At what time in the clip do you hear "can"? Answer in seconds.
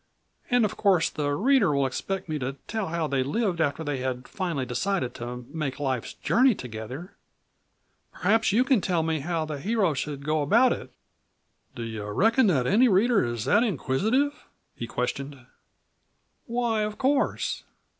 8.63-8.81